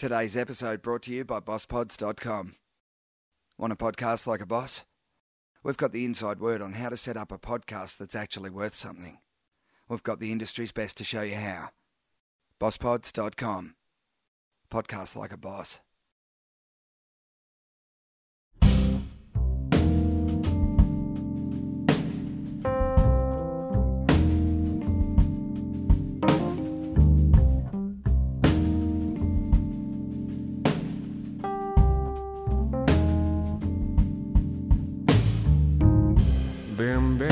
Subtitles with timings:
[0.00, 2.54] Today's episode brought to you by BossPods.com.
[3.58, 4.84] Want a podcast like a boss?
[5.62, 8.74] We've got the inside word on how to set up a podcast that's actually worth
[8.74, 9.18] something.
[9.90, 11.68] We've got the industry's best to show you how.
[12.58, 13.74] BossPods.com.
[14.72, 15.80] Podcast like a boss.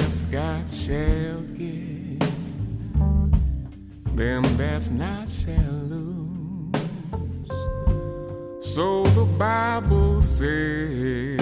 [0.09, 2.19] Them that's shall give,
[4.17, 6.75] them that's not shall lose.
[8.75, 11.39] So the Bible says,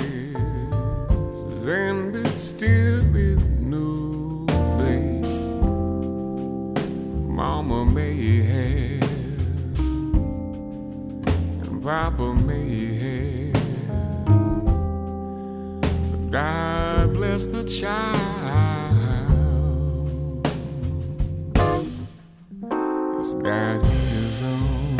[1.64, 4.46] and it still is new,
[4.78, 5.24] babe.
[7.28, 9.78] Mama may have,
[11.68, 13.25] and Papa may have.
[16.36, 18.14] God bless the child.
[23.16, 24.98] He's got his own.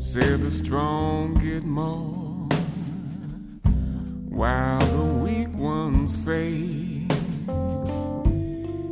[0.00, 2.48] Said the strong get more
[4.28, 7.12] while the weak ones fade.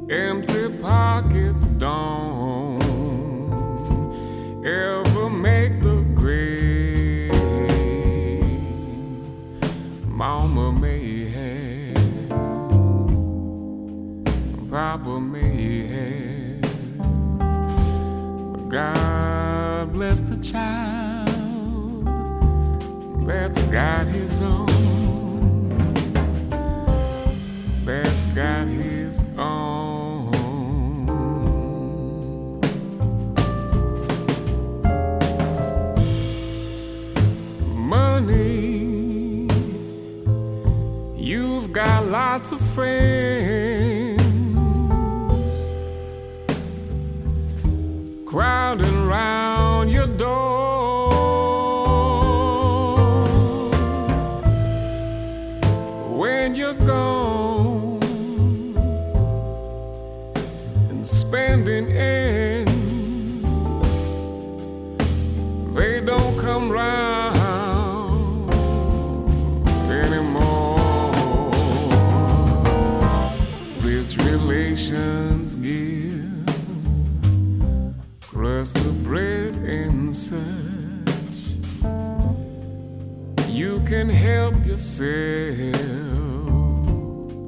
[0.08, 2.13] Empty pockets don't
[20.52, 21.34] child
[23.26, 24.68] that's got his own.
[27.84, 30.30] That's got his own.
[37.74, 39.48] money.
[41.16, 43.63] You've got lots of friends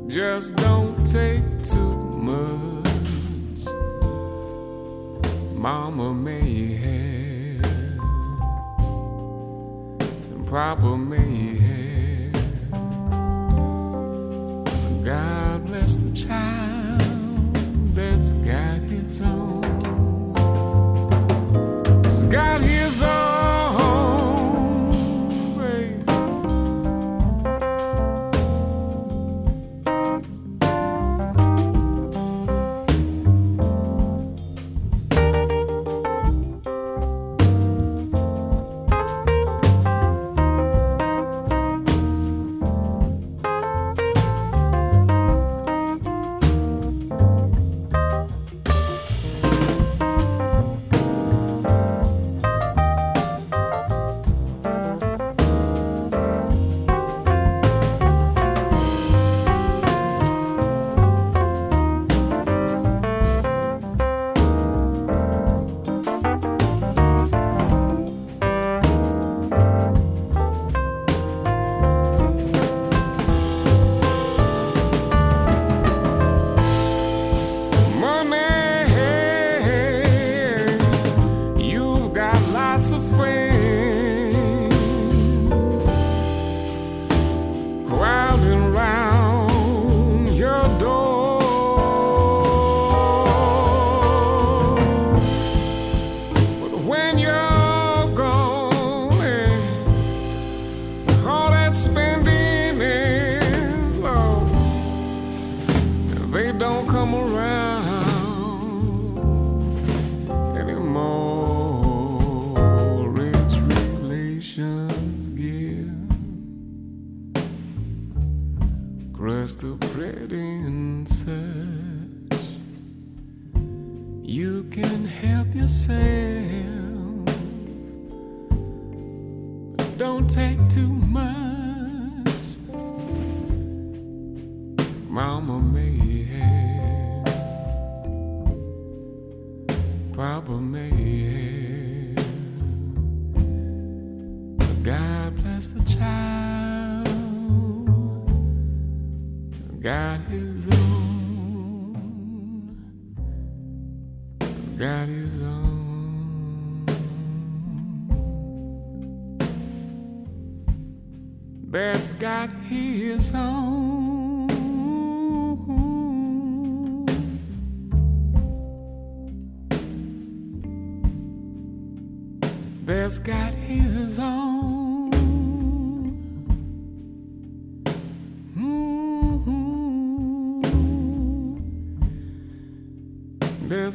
[0.08, 1.94] just don't take too
[2.28, 3.66] much.
[5.54, 7.64] Mama may have,
[10.32, 11.65] and Papa may have.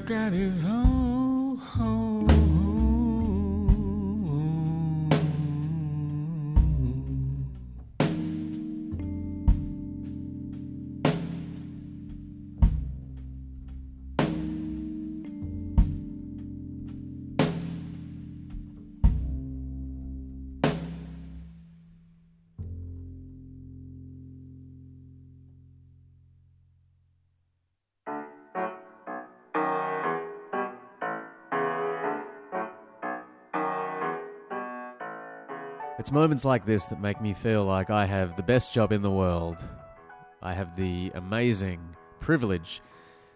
[0.02, 1.01] Got his own.
[36.02, 39.04] It's moments like this that make me feel like I have the best job in
[39.04, 39.64] the world.
[40.42, 41.80] I have the amazing
[42.20, 42.82] privilege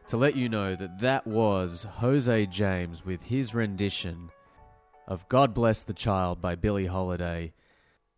[0.07, 4.31] to let you know that that was Jose James with his rendition
[5.07, 7.53] of God Bless the Child by Billie Holiday.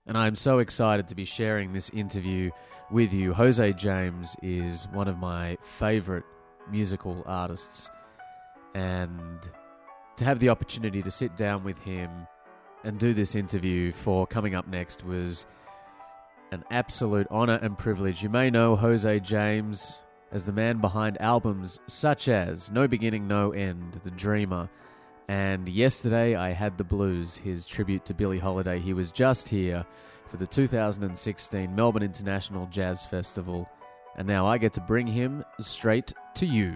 [0.06, 2.52] And I'm so excited to be sharing this interview
[2.90, 3.34] with you.
[3.34, 6.24] Jose James is one of my favorite
[6.72, 7.90] musical artists.
[8.76, 9.42] And
[10.16, 12.10] to have the opportunity to sit down with him
[12.84, 15.46] and do this interview for coming up next was
[16.52, 18.24] an absolute honor and privilege.
[18.24, 20.02] You may know Jose James
[20.32, 24.70] as the man behind albums such as No Beginning, No End, The Dreamer,
[25.28, 28.80] and yesterday I had the blues, his tribute to Billie Holiday.
[28.80, 29.86] He was just here
[30.28, 33.70] for the 2016 Melbourne International Jazz Festival,
[34.18, 36.74] and now I get to bring him straight to you.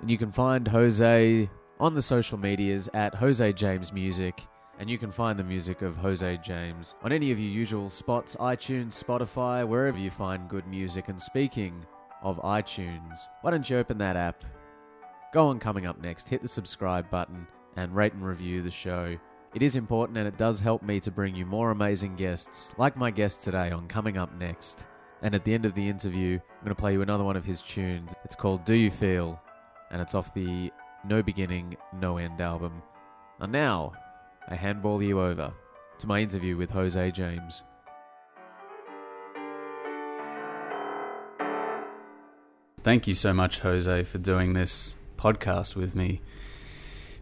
[0.00, 1.48] And you can find Jose
[1.78, 4.44] on the social medias at Jose James Music.
[4.78, 8.36] And you can find the music of Jose James on any of your usual spots
[8.36, 11.08] iTunes, Spotify, wherever you find good music.
[11.08, 11.84] And speaking
[12.22, 14.44] of iTunes, why don't you open that app?
[15.32, 19.16] Go on coming up next, hit the subscribe button, and rate and review the show.
[19.54, 22.96] It is important and it does help me to bring you more amazing guests, like
[22.96, 24.86] my guest today on Coming Up Next.
[25.22, 27.44] And at the end of the interview, I'm going to play you another one of
[27.44, 28.12] his tunes.
[28.24, 29.40] It's called Do You Feel?
[29.92, 30.72] And it's off the
[31.06, 32.82] No Beginning, No End album.
[33.40, 33.92] And now,
[34.48, 35.52] I handball you over
[35.98, 37.62] to my interview with Jose James.
[42.82, 46.20] Thank you so much, Jose, for doing this podcast with me.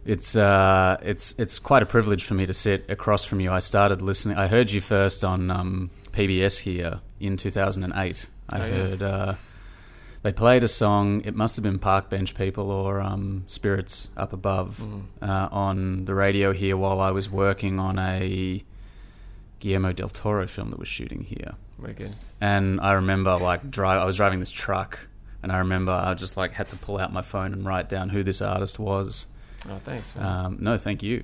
[0.04, 3.52] It's uh, it's it's quite a privilege for me to sit across from you.
[3.52, 4.36] I started listening.
[4.36, 8.26] I heard you first on um, PBS here in 2008.
[8.50, 8.72] I Oh, yeah.
[8.72, 9.34] heard uh,
[10.22, 11.22] they played a song.
[11.24, 15.02] It must have been Park Bench People or um, Spirits Up Above Mm.
[15.20, 18.62] uh, on the radio here while I was working on a
[19.60, 21.54] Guillermo del Toro film that was shooting here.
[21.78, 22.14] Wicked.
[22.40, 24.00] And I remember like drive.
[24.00, 24.98] I was driving this truck,
[25.42, 28.08] and I remember I just like had to pull out my phone and write down
[28.08, 29.26] who this artist was.
[29.68, 30.14] Oh, thanks.
[30.16, 31.22] Um, no, thank you.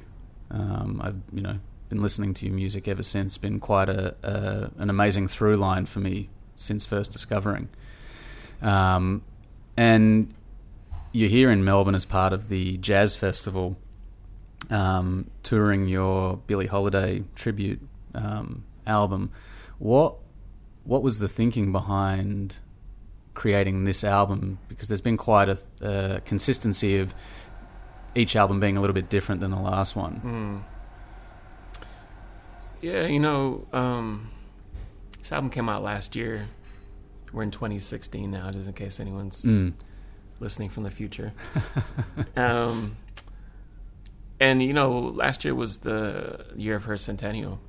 [0.50, 1.58] Um, I've you know
[1.88, 3.38] been listening to your music ever since.
[3.38, 7.68] Been quite a, a an amazing through line for me since first discovering.
[8.62, 9.22] Um,
[9.76, 10.34] and
[11.12, 13.76] you're here in Melbourne as part of the Jazz Festival,
[14.70, 17.80] um, touring your Billie Holiday tribute
[18.14, 19.30] um, album.
[19.78, 20.16] What
[20.84, 22.56] what was the thinking behind
[23.34, 24.58] creating this album?
[24.68, 27.14] Because there's been quite a, a consistency of
[28.14, 30.16] each album being a little bit different than the last one.
[30.16, 30.58] Hmm.
[32.80, 34.30] Yeah, you know, um,
[35.18, 36.48] this album came out last year.
[37.32, 39.74] We're in 2016 now, just in case anyone's Mm.
[40.40, 41.32] listening from the future.
[42.36, 42.96] um,
[44.40, 47.60] and you know, last year was the year of her centennial,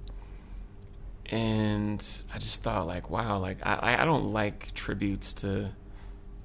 [1.25, 5.69] and I just thought, like, wow, like I, I- don't like tributes to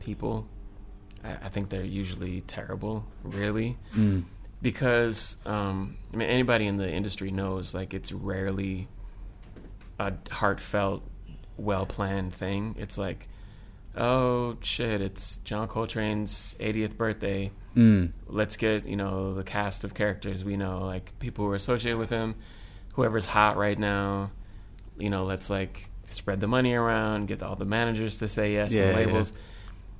[0.00, 0.46] people.
[1.22, 4.24] I, I think they're usually terrible, really Mm.
[4.60, 8.88] because um, I mean anybody in the industry knows like it's rarely
[9.98, 11.02] a heartfelt,
[11.56, 12.74] well planned thing.
[12.78, 13.28] It's like
[13.96, 17.50] oh shit, it's John Coltrane's 80th birthday.
[17.76, 18.12] Mm.
[18.26, 21.98] Let's get you know the cast of characters we know, like people who are associated
[21.98, 22.34] with him,
[22.94, 24.30] whoever's hot right now.
[24.98, 28.72] You know, let's like spread the money around, get all the managers to say yes,
[28.72, 29.06] Yeah, and yeah.
[29.06, 29.32] labels,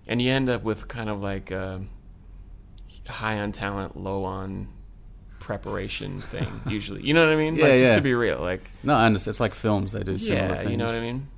[0.07, 1.81] and you end up with kind of like a
[3.09, 4.69] high on talent, low on
[5.41, 6.49] preparation thing.
[6.69, 7.57] usually, you know what I mean?
[7.57, 7.97] Yeah, like, just yeah.
[7.97, 9.33] to be real, like No, I understand.
[9.33, 10.71] It's like films; they do similar yeah, things.
[10.71, 11.29] you know what I mean.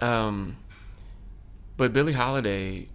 [0.00, 0.56] Um,
[1.76, 2.88] but Billie Holiday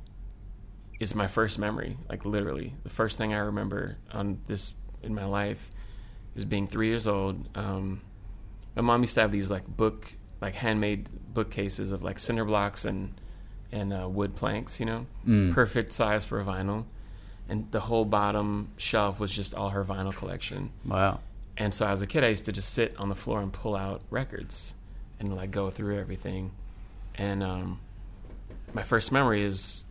[1.00, 5.26] is my first memory, like literally the first thing I remember on this in my
[5.26, 5.72] life
[6.36, 7.48] is being three years old.
[7.58, 8.02] Um,
[8.76, 12.86] my mom used to have these like book, like handmade bookcases of like cinder blocks
[12.86, 13.20] and
[13.72, 15.54] and uh, wood planks, you know, Mm.
[15.54, 16.86] perfect size for a vinyl.
[17.50, 20.72] And the whole bottom shelf was just all her vinyl collection.
[20.86, 21.20] Wow.
[21.58, 23.76] And so as a kid, I used to just sit on the floor and pull
[23.76, 24.76] out records
[25.20, 26.52] and like go through everything.
[27.18, 27.80] And um,
[28.74, 29.86] my first memory is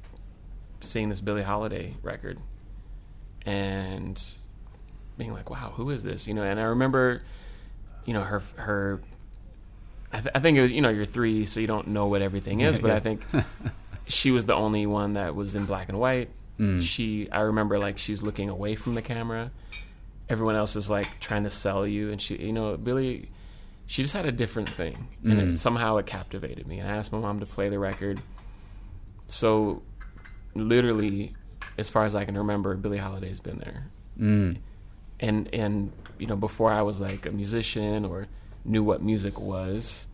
[0.81, 2.39] seeing this Billie Holiday record
[3.47, 4.23] and
[5.17, 6.43] being like, "Wow, who is this?" You know.
[6.43, 7.23] And I remember,
[8.05, 9.01] you know, her her.
[10.13, 12.23] I, th- I think it was you know you're three, so you don't know what
[12.23, 12.97] everything is, Yeah, but yeah.
[12.97, 13.23] I think
[14.07, 16.29] she was the only one that was in black and white.
[16.59, 16.81] Mm.
[16.81, 19.51] She, I remember like she's looking away from the camera.
[20.29, 23.29] Everyone else is like trying to sell you, and she, you know, Billie,
[23.87, 25.53] she just had a different thing, and Mm.
[25.53, 26.79] it, somehow it captivated me.
[26.81, 28.21] And I asked my mom to play the record.
[29.27, 29.83] So,
[30.55, 31.35] literally,
[31.79, 33.89] as far as I can remember, Billie Holiday's been there,
[34.19, 34.57] Mm.
[35.21, 38.27] and and you know before I was like a musician or
[38.65, 40.07] knew what music was,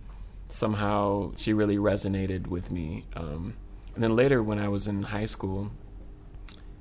[0.49, 3.05] somehow she really resonated with me.
[3.15, 3.55] Um,
[3.95, 5.71] and then later when I was in high school,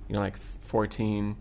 [0.08, 1.36] you know, like 14,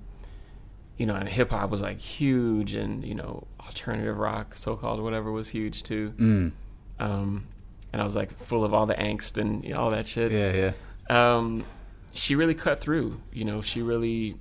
[0.99, 5.01] you know, and hip hop was like huge, and you know, alternative rock, so called
[5.01, 6.13] whatever, was huge too.
[6.19, 6.53] Mm.
[6.99, 7.47] Um,
[7.93, 10.33] and I was like full of all the angst and you know, all that shit
[10.33, 10.73] Yeah,
[11.11, 11.37] yeah.
[11.37, 11.65] um,
[12.13, 13.21] she really cut through.
[13.33, 14.37] You know, she really,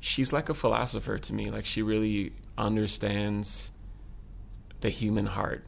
[0.00, 1.50] she's like a philosopher to me.
[1.50, 3.70] Like she really understands
[4.80, 5.64] the human heart,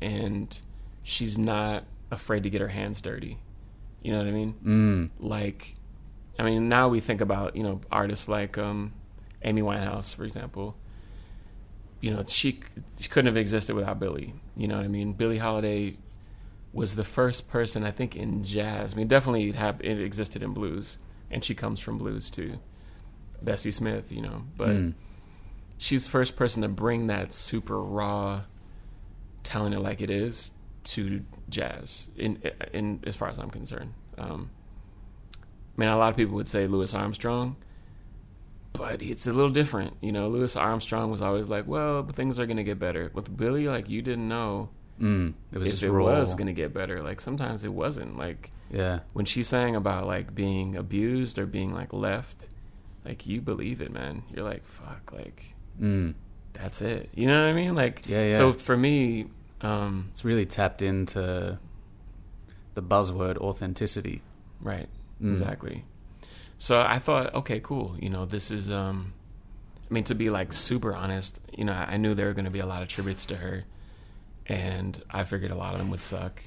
[0.00, 0.58] and
[1.02, 3.38] she's not afraid to get her hands dirty.
[4.02, 4.54] You know what I mean?
[4.64, 5.10] Mm.
[5.20, 5.74] Like,
[6.38, 8.92] I mean, now we think about you know artists like um,
[9.42, 10.76] Amy Winehouse, for example.
[12.00, 12.60] You know, she
[12.98, 14.34] she couldn't have existed without Billie.
[14.56, 15.12] You know what I mean?
[15.14, 15.96] Billie Holiday
[16.72, 18.92] was the first person I think in jazz.
[18.94, 20.98] I mean, definitely it, hap- it existed in blues,
[21.30, 22.58] and she comes from blues too.
[23.42, 24.94] Bessie Smith, you know, but Mm.
[25.76, 28.42] she's the first person to bring that super raw,
[29.42, 30.52] telling it like it is
[30.84, 32.08] to jazz.
[32.16, 32.40] In
[32.72, 34.50] in as far as I'm concerned, um,
[35.76, 37.56] I mean, a lot of people would say Louis Armstrong,
[38.72, 39.96] but it's a little different.
[40.00, 43.68] You know, Louis Armstrong was always like, "Well, things are gonna get better." With Billie,
[43.68, 44.70] like you didn't know
[45.00, 45.34] Mm.
[45.52, 47.02] It was if it was gonna get better.
[47.04, 48.16] Like sometimes it wasn't.
[48.18, 48.98] Like Yeah.
[49.12, 52.48] when she sang about like being abused or being like left,
[53.04, 54.24] like you believe it, man.
[54.34, 56.14] You're like, fuck, like Mm.
[56.52, 57.10] that's it.
[57.14, 57.76] You know what I mean?
[57.76, 58.32] Like, Yeah, yeah.
[58.36, 59.26] So for me,
[59.60, 61.58] um, It's really tapped into
[62.74, 64.22] the buzzword authenticity.
[64.60, 64.88] right,
[65.22, 65.30] Mm.
[65.30, 65.84] exactly.
[66.58, 67.96] So I thought, okay, cool.
[67.98, 68.70] You know, this is.
[68.70, 69.12] um
[69.90, 72.50] I mean, to be like super honest, you know, I knew there were going to
[72.50, 73.64] be a lot of tributes to her,
[74.46, 76.42] and I figured a lot of them would suck.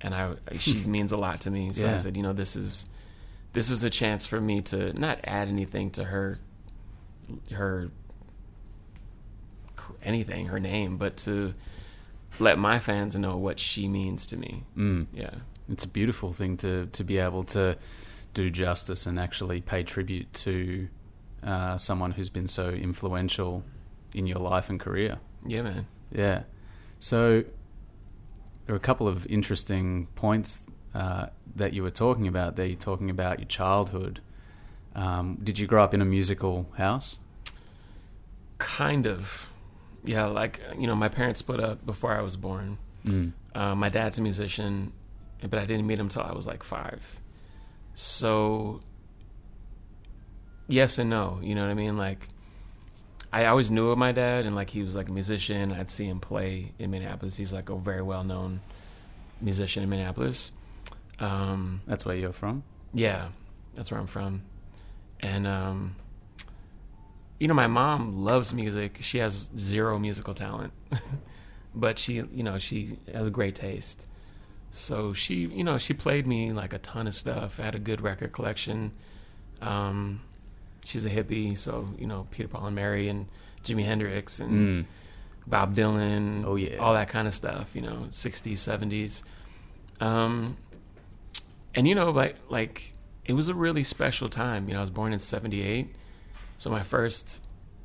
[0.00, 1.72] And I, she means a lot to me.
[1.72, 2.86] So I said, you know, this is,
[3.54, 6.38] this is a chance for me to not add anything to her,
[7.50, 7.88] her,
[10.04, 11.54] anything, her name, but to
[12.38, 14.62] let my fans know what she means to me.
[14.76, 15.06] Mm.
[15.12, 15.30] Yeah.
[15.68, 17.76] It's a beautiful thing to to be able to
[18.36, 20.88] do justice and actually pay tribute to
[21.42, 23.64] uh, someone who's been so influential
[24.14, 25.18] in your life and career.
[25.46, 25.86] Yeah, man.
[26.12, 26.42] Yeah.
[26.98, 27.44] So
[28.66, 30.62] there are a couple of interesting points
[30.94, 32.66] uh, that you were talking about there.
[32.66, 34.20] You're talking about your childhood.
[34.94, 37.18] Um, did you grow up in a musical house?
[38.58, 39.48] Kind of.
[40.04, 42.76] Yeah, like, you know, my parents split up before I was born.
[43.06, 43.32] Mm.
[43.54, 44.92] Uh, my dad's a musician,
[45.40, 47.20] but I didn't meet him until I was like five.
[47.96, 48.80] So,
[50.68, 51.40] yes and no.
[51.42, 51.96] You know what I mean?
[51.96, 52.28] Like,
[53.32, 55.72] I always knew of my dad, and like he was like a musician.
[55.72, 57.36] I'd see him play in Minneapolis.
[57.36, 58.60] He's like a very well known
[59.40, 60.52] musician in Minneapolis.
[61.18, 62.62] Um, That's where you're from.
[62.92, 63.28] yeah,
[63.74, 64.42] that's where I'm from.
[65.20, 65.96] And um
[67.40, 68.98] you know, my mom loves music.
[69.00, 70.72] She has zero musical talent.
[71.74, 74.06] but she, you know, she has a great taste.
[74.70, 77.58] So she, you know, she played me like a ton of stuff.
[77.58, 78.92] I had a good record collection.
[79.62, 80.20] Um
[80.84, 83.26] she's a hippie, so, you know, Peter Paul and Mary and
[83.64, 84.86] Jimi Hendrix and Mm.
[85.48, 86.76] Bob Dylan, Oh, yeah.
[86.78, 89.22] all that kind of stuff, you know, 60s, 70s.
[90.00, 90.56] Um,
[91.74, 92.92] and you know, like like
[93.24, 94.68] it was a really special time.
[94.68, 95.94] You know, I was born in '78,
[96.58, 97.42] so my first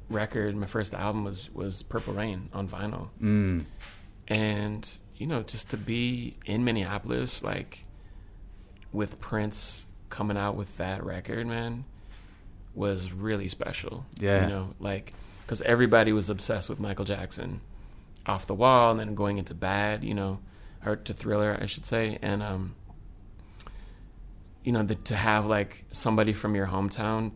[0.09, 3.65] record, my first album was was Purple Rain on vinyl, Mm.
[4.27, 7.83] and you know, just to be in Minneapolis, like
[8.91, 11.85] with Prince coming out with that record, man,
[12.73, 14.03] was really special.
[14.19, 14.41] Yeah.
[14.43, 17.61] you know, like because everybody was obsessed with Michael Jackson,
[18.25, 20.39] off the wall, and then going into Bad, you know,
[20.85, 22.73] or to Thriller, I should say, and um,
[24.63, 27.31] you know, the, to have like somebody from your hometown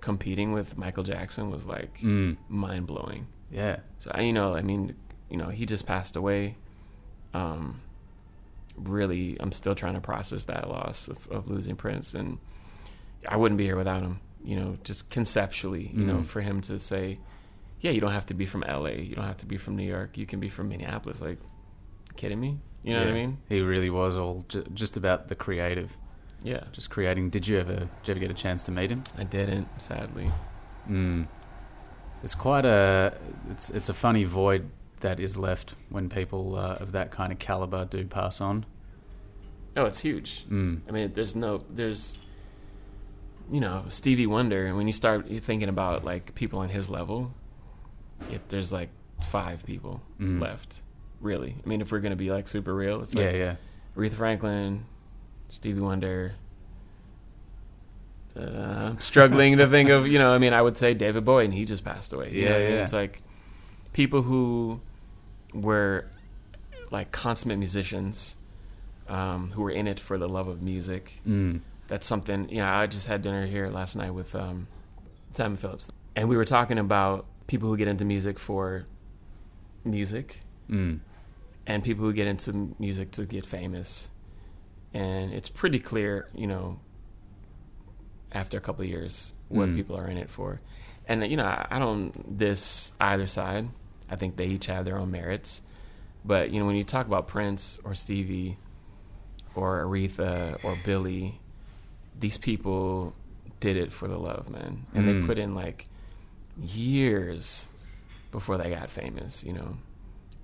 [0.00, 2.36] competing with Michael Jackson was like Mm.
[2.48, 3.26] mind blowing.
[3.50, 3.76] Yeah.
[4.00, 4.94] So I- you know, I mean,
[5.30, 6.56] you know, he just passed away.
[7.34, 7.80] Um,
[8.76, 12.38] really, I'm still trying to process that loss of, of losing Prince, and
[13.28, 14.20] I wouldn't be here without him.
[14.44, 16.26] You know, just conceptually, you know, Mm.
[16.26, 17.16] for him to say,
[17.80, 19.00] "Yeah, you don't have to be from L.A.
[19.02, 20.16] You don't have to be from New York.
[20.16, 21.38] You can be from Minneapolis." Like,
[22.16, 22.58] kidding me?
[22.84, 23.38] You know what I mean?
[23.48, 25.96] He really was all ju- just about the creative,
[26.44, 27.30] Yeah, just creating.
[27.30, 29.02] Did you ever, did you ever get a chance to meet him?
[29.18, 30.30] I didn't, sadly.
[30.88, 31.26] Mm.
[32.22, 33.12] It's quite a,
[33.50, 34.70] it's it's a funny void
[35.00, 38.66] that is left when people uh, of that kind of caliber do pass on.
[39.76, 40.44] Oh, it's huge.
[40.50, 40.80] Mm.
[40.88, 42.18] I mean, there's no, there's,
[43.50, 44.66] you know, Stevie Wonder.
[44.66, 47.32] And when you start thinking about like people on his level,
[48.30, 48.88] it, there's like
[49.28, 50.40] five people Mm.
[50.40, 50.82] left.
[51.20, 53.56] Really, I mean, if we're gonna be like super real, it's yeah, like yeah.
[53.96, 54.84] Aretha Franklin,
[55.48, 56.32] Stevie Wonder.
[58.38, 61.44] Uh, I'm struggling to think of, you know, I mean, I would say David Bowie,
[61.44, 62.30] and he just passed away.
[62.32, 62.72] Yeah, what I mean?
[62.72, 62.82] yeah.
[62.84, 63.20] It's like
[63.92, 64.80] people who
[65.54, 66.06] were
[66.90, 68.34] like consummate musicians,
[69.08, 71.20] um, who were in it for the love of music.
[71.26, 71.60] Mm.
[71.88, 74.66] That's something, you know, I just had dinner here last night with um,
[75.34, 78.84] Simon Phillips, and we were talking about people who get into music for
[79.84, 81.00] music Mm.
[81.66, 84.10] and people who get into music to get famous.
[84.92, 86.78] And it's pretty clear, you know,
[88.32, 89.76] after a couple of years, what Mm.
[89.76, 90.60] people are in it for.
[91.06, 93.68] And, you know, I I don't this either side.
[94.10, 95.62] I think they each have their own merits.
[96.24, 98.56] But, you know, when you talk about Prince or Stevie
[99.54, 101.40] or Aretha or Billie,
[102.18, 103.14] these people
[103.60, 104.86] did it for the love, man.
[104.94, 105.20] And Mm.
[105.20, 105.86] they put in like
[106.60, 107.66] years
[108.30, 109.76] before they got famous, you know.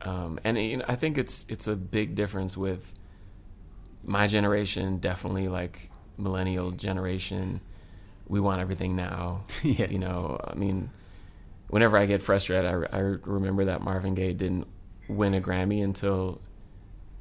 [0.03, 2.93] Um, and you know, I think it's it's a big difference with
[4.05, 7.61] my generation, definitely like millennial generation.
[8.29, 9.45] We want everything now.
[9.63, 9.89] yeah.
[9.89, 10.91] You know, I mean,
[11.75, 14.69] whenever I get frustrated, I, I remember that Marvin Gaye didn't
[15.09, 16.41] win a Grammy until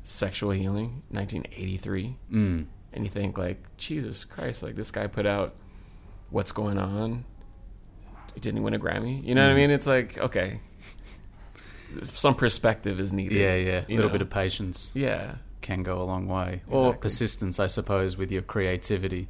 [0.04, 2.66] Sexual Healing, 1983 Mm.
[2.94, 5.56] and you think like jesus christ like this guy put out
[6.30, 7.26] what's going on
[8.36, 9.58] he didn't win a grammy you know what i Mhm.
[9.58, 10.60] mean it's like okay
[12.06, 13.82] some perspective is needed Yeah, yeah.
[13.88, 14.14] A little know?
[14.14, 16.62] bit of patience yeah can go a long way.
[16.70, 19.30] Or persistence, I suppose, with your creativity.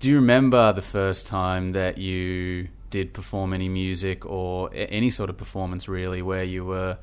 [0.00, 5.28] Do you remember the first time that you did perform any music or any sort
[5.30, 6.96] of performance really where you were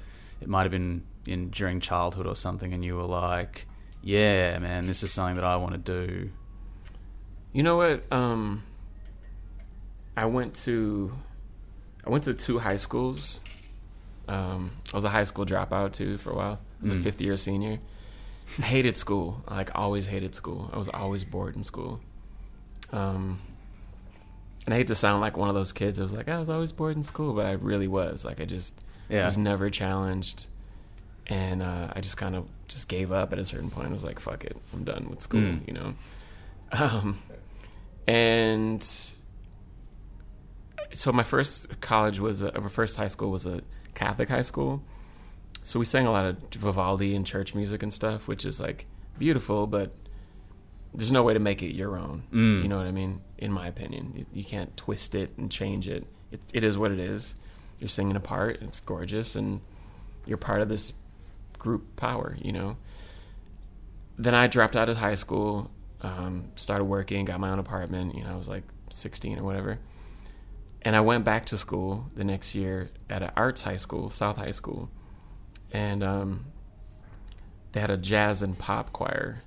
[0.44, 3.54] it might have been in during childhood or something and you were like,
[4.02, 6.30] "Yeah, man, this is something that I want to do."
[7.54, 8.64] you know what um
[10.16, 11.12] i went to
[12.08, 13.42] i went to two high schools.
[14.36, 14.60] Um
[14.94, 16.58] i was a high school dropout too for a while.
[16.80, 17.04] I was a Mm.
[17.04, 17.78] fifth year senior.
[18.60, 19.28] I hated school.
[19.48, 20.62] I, like always hated school.
[20.74, 21.94] I was always bored in school.
[23.00, 23.24] Um
[24.66, 26.50] and i hate to sound like one of those kids I was like i was
[26.50, 28.24] always bored in school but i really was.
[28.26, 28.74] Like i just
[29.10, 29.26] Yeah.
[29.26, 30.46] was never challenged.
[31.28, 33.88] And uh, i just kind of just gave up at a certain point.
[33.88, 34.56] I was like fuck it.
[34.74, 35.68] I'm done with school Mm.
[35.68, 35.94] you know?
[36.74, 37.20] Um,
[38.08, 38.82] and
[40.94, 43.62] so my first college was a, my first high school was a
[43.96, 44.82] catholic high school.
[45.64, 48.86] So we sang a lot of vivaldi and church music and stuff which is like
[49.20, 49.94] beautiful but
[50.94, 52.24] there's no way to make it your own.
[52.34, 52.64] Mm.
[52.64, 53.22] you know what i mean?
[53.38, 54.14] In my opinion.
[54.16, 56.06] You, you can't twist it and change it.
[56.32, 57.36] it it is what it is.
[57.80, 58.62] You're singing a part.
[58.62, 59.36] It's gorgeous.
[59.36, 59.62] And
[60.26, 60.94] you're part of this
[61.58, 62.78] group power you know?
[64.18, 68.24] Then i dropped out of high school um, started working got my own apartment you
[68.24, 69.80] know i was like 16 or whatever.
[70.82, 74.38] And i went back to school the next year at an arts high school south
[74.38, 74.90] high school.
[75.74, 76.46] And um,
[77.72, 79.42] they had a jazz and pop choir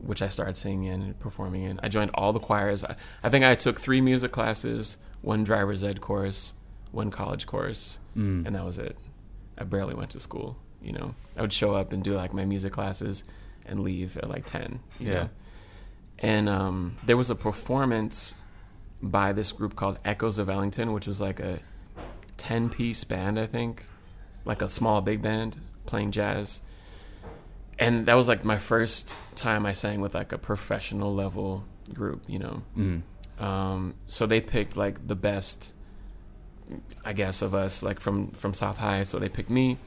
[0.00, 3.28] which i started singing in and performing in i joined all the choirs i, I
[3.30, 6.52] think i took three music classes one driver's ed course
[6.92, 8.46] one college course Mm.
[8.46, 8.96] and that was it.
[9.56, 10.56] I barely went to school.
[10.82, 13.22] You know, I would show up and do like my music classes
[13.66, 14.80] and leave at like ten.
[14.98, 15.14] You Yeah.
[15.14, 15.28] know?
[16.18, 18.34] And um, there was a performance
[19.00, 21.60] by this group called Echoes of Ellington, which was like a
[22.38, 23.84] ten-piece band, I think,
[24.44, 26.60] like a small big band playing jazz.
[27.78, 32.24] And that was like my first time I sang with like a professional level group,
[32.26, 32.62] you know.
[32.76, 33.02] Mm.
[33.38, 35.72] Um, so they picked like the best,
[37.04, 39.04] I guess, of us, like from from South High.
[39.04, 39.78] So they picked me,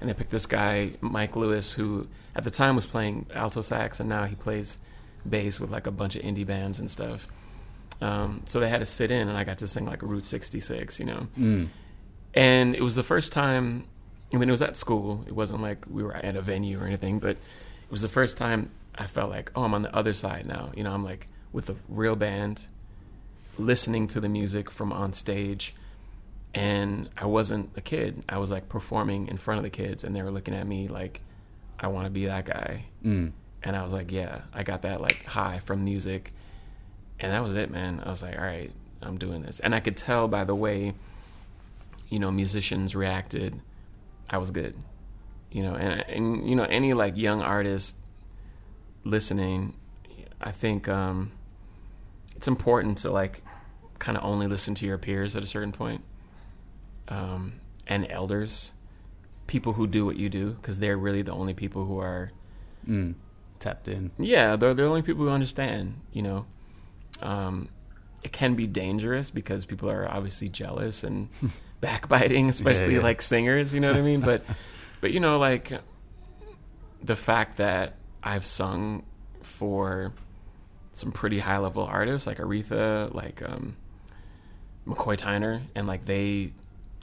[0.00, 4.00] and they picked this guy Mike Lewis, who at the time was playing alto sax,
[4.00, 4.78] and now he plays
[5.28, 7.26] bass with like a bunch of indie bands and stuff.
[8.00, 11.00] Um, so they had to sit in, and I got to sing like Route 66,
[11.00, 11.28] you know.
[11.38, 11.68] Mm.
[12.34, 13.86] And it was the first time.
[14.32, 15.24] I mean, it was at school.
[15.26, 18.36] It wasn't like we were at a venue or anything, but it was the first
[18.36, 20.72] time I felt like, oh, I'm on the other side now.
[20.76, 22.66] You know, I'm like with a real band,
[23.58, 25.74] listening to the music from on stage,
[26.54, 28.24] and I wasn't a kid.
[28.28, 30.88] I was like performing in front of the kids, and they were looking at me
[30.88, 31.20] like,
[31.78, 32.86] I want to be that guy.
[33.04, 33.32] Mm.
[33.62, 36.32] And I was like, yeah, I got that like high from music.
[37.20, 38.02] And that was it, man.
[38.04, 38.70] I was like, all right,
[39.02, 39.60] I'm doing this.
[39.60, 40.94] And I could tell by the way,
[42.08, 43.60] you know, musicians reacted,
[44.30, 44.74] I was good.
[45.50, 47.96] You know, and and you know, any like young artist
[49.04, 49.74] listening,
[50.40, 51.32] I think um
[52.34, 53.42] it's important to like
[53.98, 56.02] kind of only listen to your peers at a certain point.
[57.08, 58.72] Um and elders,
[59.46, 62.30] people who do what you do because they're really the only people who are
[62.86, 63.14] Mm.
[63.58, 64.12] Tapped in.
[64.18, 66.00] yeah, they're the only people who understand.
[66.12, 66.46] You know,
[67.22, 67.68] um,
[68.22, 71.28] it can be dangerous because people are obviously jealous and
[71.80, 73.02] backbiting, especially yeah.
[73.02, 73.72] like singers.
[73.74, 74.20] You know what I mean?
[74.20, 74.44] But,
[75.00, 75.72] but you know, like
[77.02, 79.04] the fact that I've sung
[79.42, 80.12] for
[80.92, 83.76] some pretty high level artists like Aretha, like um,
[84.86, 86.52] McCoy Tyner, and like they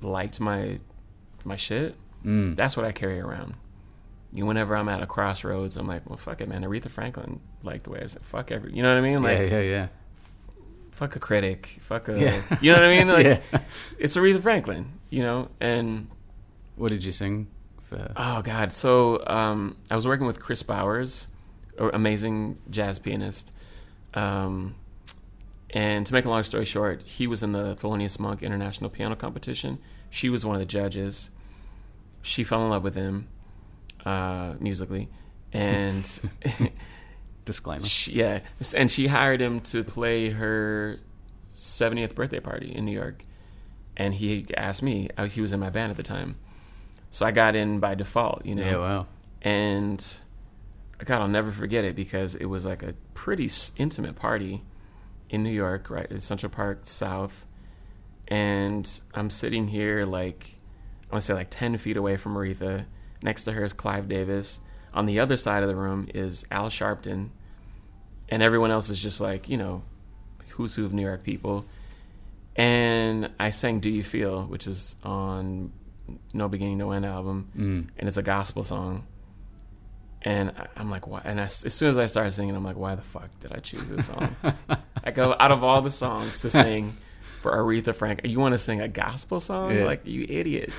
[0.01, 0.79] liked my
[1.45, 1.95] my shit.
[2.25, 2.55] Mm.
[2.55, 3.53] That's what I carry around.
[4.31, 6.63] You know, whenever I'm at a crossroads, I'm like, well, fuck it, man.
[6.63, 9.21] Aretha Franklin liked the way I said, fuck every, you know what I mean?
[9.21, 9.87] Like, yeah, yeah, yeah.
[10.93, 12.57] Fuck a critic, fuck a, Yeah.
[12.61, 13.07] you know what I mean?
[13.17, 13.59] Like, Yeah.
[13.97, 15.49] it's Aretha Franklin, you know?
[15.59, 16.07] And,
[16.75, 17.47] What did you sing
[17.81, 18.11] for?
[18.15, 18.71] oh, God.
[18.71, 21.27] So, um, I was working with Kris Bowers,
[21.77, 23.51] amazing jazz pianist.
[24.13, 24.75] Um,
[25.71, 29.15] and to make a long story short, he was in the Thelonious Monk International Piano
[29.15, 29.79] Competition.
[30.11, 31.31] She was one of the judges.
[32.21, 33.27] She fell in love with him
[34.05, 35.09] uh, musically,
[35.51, 36.05] and
[37.45, 37.85] Disclaimer.
[37.85, 38.39] she, yeah,
[38.75, 40.99] and she hired him to play her
[41.55, 43.25] 70th birthday party in New York.
[43.95, 46.35] And he asked me, uh, he was in my band at the time.
[47.11, 48.63] So I got in by default, you know.
[48.63, 49.07] Yeah, wow.
[49.41, 50.17] And
[51.05, 54.63] God, I'll never forget it because it was like a pretty intimate party
[55.29, 57.45] in New York, right in Central Park South.
[58.27, 60.55] And I'm sitting here like,
[61.09, 62.85] I want to say like 10 feet away from Aretha.
[63.21, 64.59] Next to her is Clive Davis.
[64.93, 67.29] On the other side of the room is Al Sharpton.
[68.29, 69.83] And everyone else is just like, you know,
[70.49, 71.65] who's who of New York people.
[72.55, 75.71] And I sang Do You Feel, which was on
[76.33, 77.87] No Beginning, No End album Mm.
[77.97, 79.05] and it's a gospel song.
[80.21, 81.21] And I'm like, why?
[81.25, 83.57] And I, as soon as I started singing, I'm like, why the fuck did I
[83.57, 84.35] choose this song?
[85.03, 86.95] I go out of all the songs to sing
[87.41, 88.21] for Aretha Frank.
[88.23, 89.75] You want to sing a gospel song?
[89.75, 89.83] Yeah.
[89.83, 90.69] Like you idiot.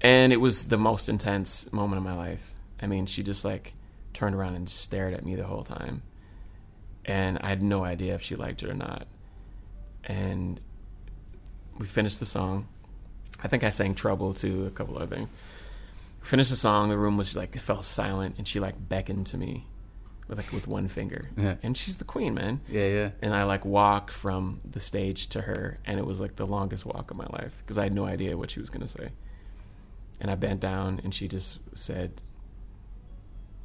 [0.00, 2.51] and it was the most intense moment of my life.
[2.82, 3.74] I mean, she just like
[4.12, 6.02] turned around and stared at me the whole time,
[7.04, 9.06] and I had no idea if she liked it or not.
[10.04, 10.60] And
[11.78, 12.66] we finished the song.
[13.42, 15.28] I think I sang "Trouble" to a couple other things
[16.22, 16.88] finished the song.
[16.88, 19.66] The room was like it fell silent, and she like beckoned to me
[20.28, 21.28] with like with one finger.
[21.36, 21.56] Yeah.
[21.62, 22.60] And she's the queen, man.
[22.68, 23.10] Yeah, yeah.
[23.20, 26.86] And I like walked from the stage to her, and it was like the longest
[26.86, 29.10] walk of my life because I had no idea what she was gonna say.
[30.20, 32.22] And I bent down, and she just said,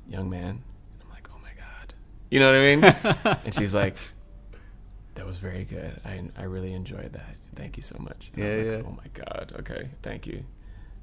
[0.09, 1.93] "Young man." And I'm like, "Oh my god,"
[2.29, 3.37] you know what I mean?
[3.45, 3.97] and she's like,
[5.15, 5.99] "That was very good.
[6.05, 7.35] I I really enjoyed that.
[7.55, 8.87] Thank you so much." And I was Yeah, like, yeah.
[8.87, 9.53] "Oh my god.
[9.59, 10.43] Okay, thank you."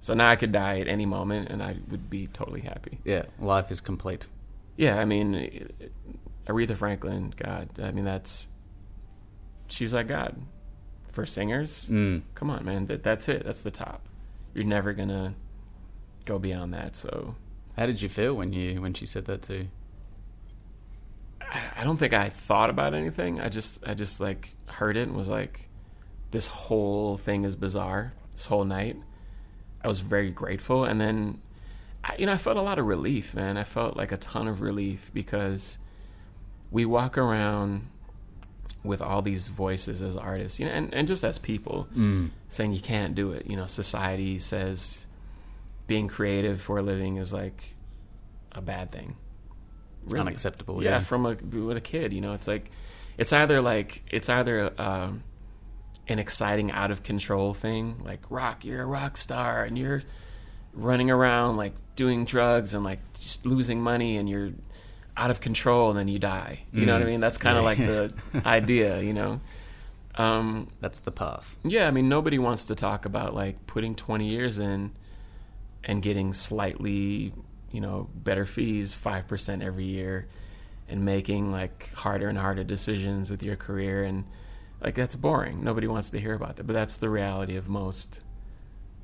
[0.01, 2.99] So now I could die at any moment, and I would be totally happy.
[3.05, 4.27] Yeah, life is complete.
[4.77, 5.71] Yeah, I mean,
[6.47, 8.49] Aretha Franklin, God, I mean that's
[9.69, 10.37] she's like God
[11.13, 11.89] for singers.
[11.91, 12.23] Mm.
[12.35, 13.45] Come on, man, that that's it.
[13.45, 14.07] That's the top.
[14.53, 15.35] You're never gonna
[16.27, 16.97] go beyond that.
[16.97, 17.35] So
[17.77, 19.69] How did you feel when you when she said that to you?
[21.77, 23.41] I, don't think I thought about anything.
[23.41, 25.69] I just I just like heard it and was like,
[26.31, 28.13] this whole thing is bizarre.
[28.33, 28.97] This whole night,
[29.83, 31.41] I was very grateful, and then,
[32.03, 33.57] I, you know, I felt a lot of relief, man.
[33.57, 35.79] I felt like a ton of relief because
[36.73, 37.89] we walk around
[38.83, 42.31] with all these voices as artists, you know, and, and just as people Mm.
[42.49, 43.47] saying you can't do it.
[43.47, 45.07] You know, society says
[45.87, 47.75] being creative for a living is like
[48.53, 49.17] a bad thing.
[50.15, 50.99] Unacceptable, Yeah, yeah.
[51.01, 52.71] from a with a kid, you know, it's like
[53.17, 55.23] it's either like it's either um,
[56.09, 60.03] an exciting out of control thing, like rock, you're a rock star and you're
[60.75, 64.51] running around like doing drugs and like just losing money and you're
[65.17, 66.65] out of control and then you die.
[66.73, 67.09] You know what I Mm.
[67.09, 67.21] mean?
[67.21, 68.13] That's kind of like the
[68.45, 69.41] idea, you know.
[70.17, 71.57] Um, That's the path.
[71.65, 74.93] yeah, I mean nobody wants to talk about like putting 20 years in
[75.85, 77.33] and getting slightly,
[77.71, 80.27] you know, better fees, 5% every year
[80.89, 84.25] and making like harder and harder decisions with your career and
[84.83, 85.65] like that's boring.
[85.65, 88.23] Nobody wants to hear about that, but that's the reality of most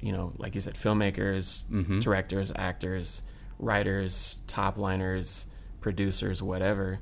[0.03, 2.01] you know, like you said filmmakers, Mhm.
[2.03, 3.23] directors, actors,
[3.59, 5.47] writers, top liners,
[5.83, 6.99] producers, whatever.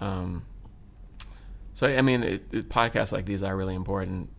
[0.00, 0.44] Um
[1.72, 4.30] so I mean, it, it, podcasts like these are really important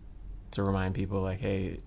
[0.52, 1.80] to remind people, like, hey,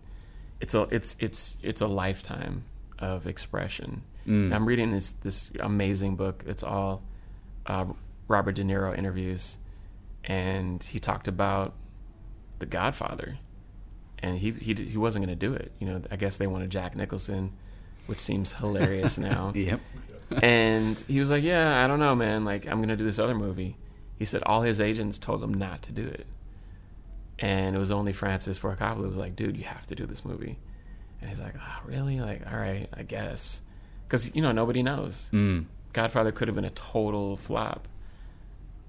[0.59, 2.63] it's a it's it's it's a lifetime
[2.99, 4.03] of expression.
[4.27, 4.53] Mm.
[4.53, 6.43] I'm reading this this amazing book.
[6.47, 7.03] It's all
[7.65, 7.85] uh,
[8.27, 9.57] Robert De Niro interviews,
[10.23, 11.73] and he talked about
[12.59, 13.37] The Godfather,
[14.19, 15.71] and he he he wasn't going to do it.
[15.79, 17.51] You know, I guess they wanted Jack Nicholson,
[18.07, 19.79] which seems hilarious now Yep.
[20.41, 22.45] and he was like, "Yeah, I don't know, man.
[22.45, 23.75] Like, I'm gonna do this other movie."
[24.17, 26.25] He said all his agents told him not to do it,
[27.39, 30.05] and it was only Francis Ford Coppola who was like, "Dude, you have to do
[30.05, 30.57] this movie."
[31.23, 32.19] And he's like, "Oh, really?
[32.19, 33.61] Like, all right, I guess,"
[34.05, 35.29] because you know nobody knows.
[35.31, 35.65] Mm.
[35.93, 37.87] Godfather could have been a total flop.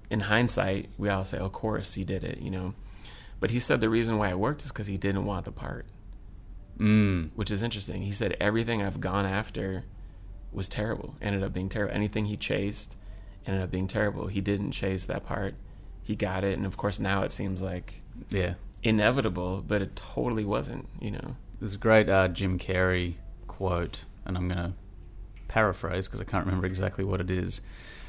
[0.09, 2.73] In hindsight, we all say, "Of course he did it," you know.
[3.39, 5.85] But he said the reason why it worked is because he didn't want the part,
[6.77, 7.29] Mm.
[7.35, 8.01] which is interesting.
[8.01, 9.85] He said everything I've gone after
[10.51, 11.15] was terrible.
[11.21, 11.95] Ended up being terrible.
[11.95, 12.97] Anything he chased
[13.45, 14.27] ended up being terrible.
[14.27, 15.55] He didn't chase that part.
[16.03, 18.55] He got it, and of course now it seems like Yeah.
[18.83, 20.87] inevitable, but it totally wasn't.
[21.01, 21.35] You know.
[21.59, 23.15] There's a great uh, Jim Carrey
[23.47, 24.73] quote, and I'm going to
[25.47, 27.61] paraphrase because I can't remember exactly what it is.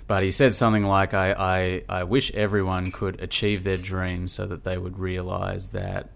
[0.07, 4.47] But he said something like, I, I, I wish everyone could achieve their dreams so
[4.47, 6.11] that they would realize that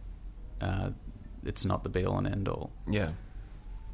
[0.61, 0.90] uh,
[1.45, 2.71] it's not the be all and end all.
[2.88, 3.11] Yeah.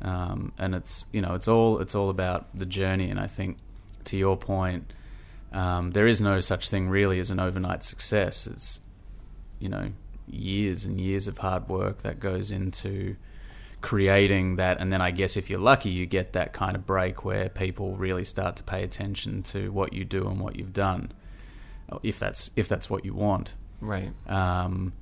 [0.02, 3.08] Um, and it's you know it's all it's all about the journey.
[3.10, 3.56] And I think
[4.04, 4.92] to your point,
[5.52, 8.46] um, there is no such thing really as an overnight success.
[8.46, 8.80] It's
[9.58, 9.92] you know
[10.26, 13.16] years and years of hard work that goes into
[13.90, 17.24] creating that and then I guess if you're lucky you get that kind of break
[17.24, 21.12] where people really start to pay attention to what you do and what you've done
[22.02, 24.10] if that's if that's what you want Right.
[24.28, 24.92] um,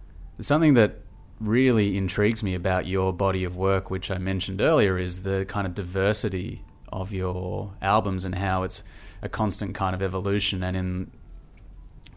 [0.41, 0.99] something that
[1.41, 5.67] really intrigues me about your body of work, which I mentioned earlier, is the kind
[5.67, 8.83] of diversity of your albums and how it's
[9.23, 10.63] a constant kind of evolution.
[10.63, 11.11] And in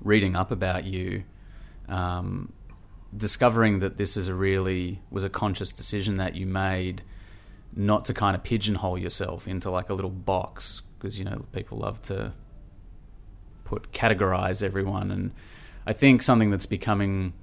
[0.01, 1.23] reading up about you,
[1.89, 2.51] um,
[3.15, 7.01] discovering that this is a really was a conscious decision that you made
[7.75, 11.77] not to kind of pigeonhole yourself into like a little box because you know people
[11.77, 12.33] love to
[13.63, 15.31] put categorize everyone and
[15.85, 17.33] I think something that's becoming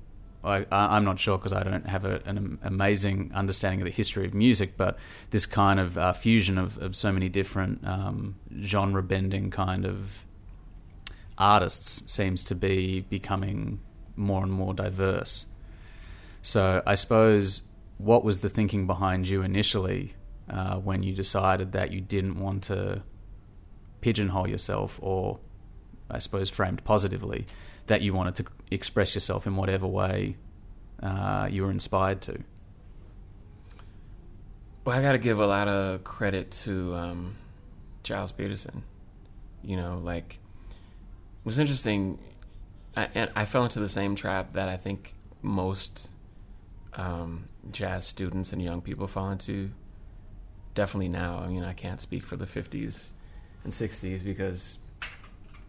[0.44, 4.26] I, I'm not sure because I don't have a, an amazing understanding of the history
[4.26, 4.98] of music, but
[5.30, 10.24] this kind of uh, fusion of, of so many different um, genre bending kind of
[11.38, 13.80] artists seems to be becoming
[14.16, 15.46] more and more diverse.
[16.44, 17.62] So I suppose
[17.96, 20.12] what was the thinking behind you initially
[20.50, 23.02] uh, when you decided that you didn't want to
[24.02, 25.40] pigeonhole yourself, or
[26.10, 27.46] I suppose framed positively,
[27.86, 30.36] that you wanted to express yourself in whatever way
[31.02, 32.38] uh, you were inspired to?
[34.84, 37.36] Well, I got to give a lot of credit to um,
[38.06, 38.82] Gilles Peterson.
[39.62, 42.18] You know, like it was interesting.
[42.94, 46.10] I, I fell into the same trap that I think most
[46.96, 49.70] um, jazz students and young people fall into.
[50.74, 51.38] Definitely now.
[51.38, 53.12] I mean, I can't speak for the '50s
[53.64, 54.78] and '60s because,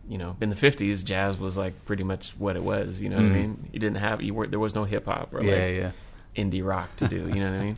[0.08, 3.02] you know, in the '50s, jazz was like pretty much what it was.
[3.02, 3.34] You know what Mhm.
[3.34, 3.70] I mean?
[3.72, 5.92] You didn't have you were there was no hip hop or yeah, like yeah.
[6.36, 7.18] indie rock to do.
[7.28, 7.78] You know what I mean?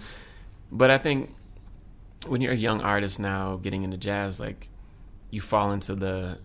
[0.72, 1.34] But I think
[2.28, 4.70] when you're a young artist now getting into jazz, like
[5.30, 6.40] you fall into the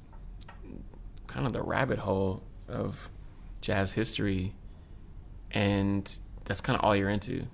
[1.29, 3.09] kind of the rabbit hole of
[3.61, 4.55] jazz history,
[5.53, 7.45] and that's kind of all you're into.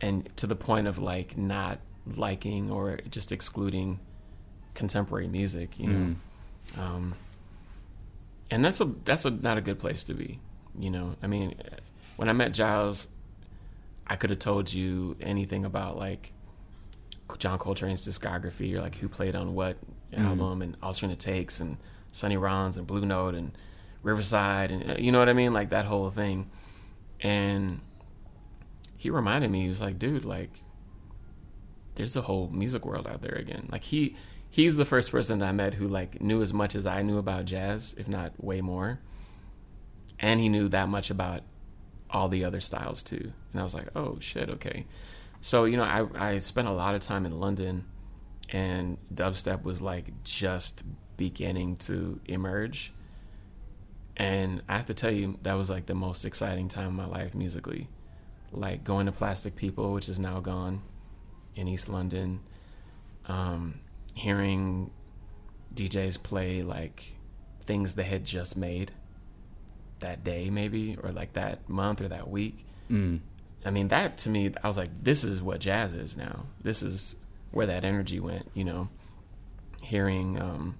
[0.00, 1.78] And to the point of like not
[2.14, 3.98] liking or just excluding
[4.74, 6.16] contemporary music, you know.
[6.76, 6.78] Mm.
[6.78, 7.14] Um,
[8.50, 10.38] and that's a that's a not a good place to be.
[10.78, 11.54] You know, I mean,
[12.16, 13.08] when I met Gilles,
[14.06, 16.32] I could have told you anything about like
[17.38, 19.76] John Coltrane's discography or like who played on what
[20.12, 20.24] Mm.
[20.24, 21.76] album and alternate takes and
[22.12, 23.50] Sonny Rollins and Blue Note and
[24.04, 26.48] Riverside and you know what I mean, like that whole thing.
[27.20, 27.80] And
[28.96, 30.62] he reminded me, he was like, dude, like
[31.96, 33.68] there's a whole music world out there again.
[33.70, 34.16] Like he
[34.50, 37.44] he's the first person I met who like knew as much as I knew about
[37.44, 39.00] jazz, if not way more.
[40.18, 41.42] And he knew that much about
[42.10, 43.32] all the other styles too.
[43.52, 44.86] And I was like, oh shit, okay.
[45.40, 47.86] So you know, I I spent a lot of time in London,
[48.50, 50.84] and dubstep was like just
[51.16, 52.92] beginning to emerge.
[54.16, 57.06] And I have to tell you, that was like the most exciting time of my
[57.06, 57.88] life musically.
[58.52, 60.82] Like going to Plastic People, which is now gone
[61.54, 62.40] in East London,
[63.26, 63.80] um,
[64.14, 64.90] hearing
[65.74, 67.12] DJs play like
[67.66, 68.92] things they had just made
[70.00, 72.64] that day, maybe, or like that month or that week.
[72.90, 73.20] Mm.
[73.64, 76.44] I mean, that to me, I was like, this is what jazz is now.
[76.62, 77.16] This is
[77.50, 78.88] where that energy went, you know.
[79.82, 80.78] Hearing, um,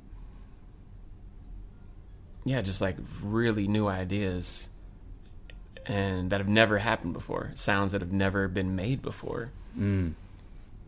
[2.47, 4.69] yeah, just like really new ideas
[5.85, 9.51] and that have never happened before, sounds that have never been made before.
[9.77, 10.15] Mm.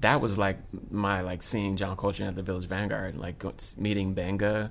[0.01, 0.59] That was like
[0.93, 3.45] my like seeing John Coltrane at the Village Vanguard, like
[3.77, 4.71] meeting Benga,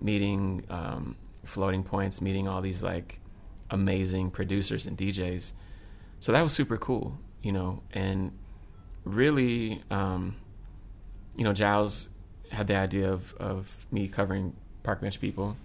[0.00, 3.20] meeting um, Floating Points, meeting all these like
[3.70, 5.52] amazing producers and DJs.
[6.20, 8.32] So that was super cool, you know, and
[9.04, 10.36] really, um,
[11.36, 12.08] you know, Gilles
[12.50, 15.56] had the idea of, of me covering Park Bench People,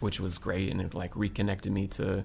[0.00, 2.24] which was great, and it like reconnected me to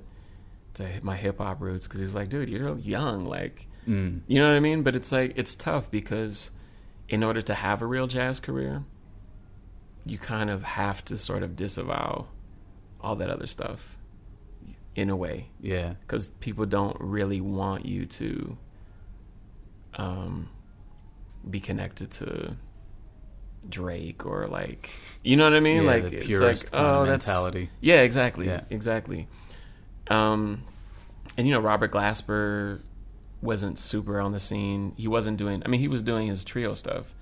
[0.76, 4.22] to my hip hop roots because he's like, dude, you're young, like, Mm.
[4.28, 4.84] you know what I mean?
[4.84, 6.52] But it's like it's tough because
[7.10, 8.84] in order to have a real jazz career,
[10.06, 12.28] you kind of have to sort of disavow
[13.02, 13.98] all that other stuff
[14.96, 15.94] in a way Yeah.
[16.02, 18.58] because people don't really want you to
[19.96, 20.50] um,
[21.50, 22.56] be connected to
[23.70, 24.90] Drake or like
[25.24, 25.84] you know what I mean?
[25.84, 27.70] Yeah, like it's like oh that's mentality.
[27.80, 28.62] yeah exactly Yeah.
[28.70, 29.28] exactly.
[30.08, 30.64] Um,
[31.38, 32.82] and you know Robert Glasper
[33.42, 34.94] wasn't super on the scene.
[34.98, 35.62] He wasn't doing.
[35.66, 37.14] I mean, he was doing his trio stuff,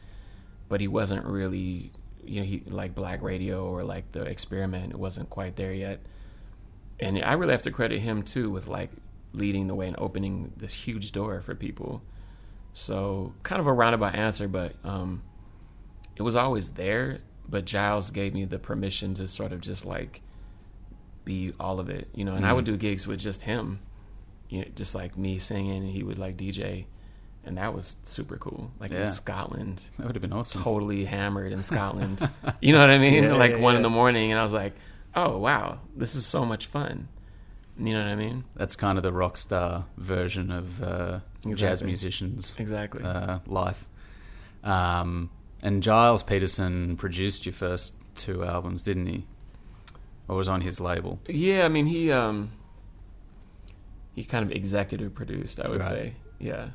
[0.67, 1.91] but he wasn't really
[2.23, 4.91] you know he like Black Radio or like the Experiment.
[4.93, 5.99] It wasn't quite there yet
[7.01, 8.89] and I really have to credit him too with like
[9.33, 12.01] leading the way and opening this huge door for people.
[12.73, 15.21] So kind of a roundabout answer, but um,
[16.19, 17.19] it was always there.
[17.49, 20.21] But Gilles gave me the permission to sort of just like
[21.25, 22.35] be all of it, you know.
[22.35, 23.79] And I would do gigs with just him,
[24.49, 26.85] you know, just like me singing, and he would like DJ,
[27.43, 28.69] and that was super cool.
[28.79, 30.61] Like in Scotland, That would have been awesome.
[30.61, 32.27] totally hammered in Scotland.
[32.61, 33.23] you know what I mean?
[33.23, 34.73] Yeah, like yeah, one in the morning, and I was like,
[35.15, 37.07] "Oh wow, this is so much fun."
[37.79, 38.43] You know what I mean?
[38.55, 41.19] That's kind of the rock star version of uh,
[41.55, 43.01] jazz musicians' Exactly.
[43.03, 43.87] uh, life.
[44.63, 45.29] Um,
[45.61, 49.25] and Gilles Peterson produced your first two albums, didn't he?
[50.27, 51.19] Or was on his label?
[51.27, 52.51] yeah, I mean he um
[54.13, 55.87] he kind of executive produced, I would Right.
[55.89, 56.13] say.
[56.39, 56.69] Yeah.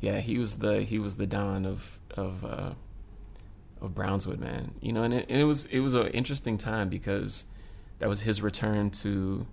[0.00, 2.72] Yeah, he was the he was the don of of uh
[3.80, 4.72] of Brownswood, man.
[4.80, 7.46] You know, and it, and it was it was an interesting time because
[8.00, 9.46] that was his return to